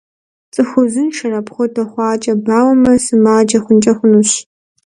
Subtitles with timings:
[0.53, 4.31] ЦӀыху узыншэр апхуэдэ хьэуакӀэ бауэмэ, сымаджэ хъункӀэ хъунущ.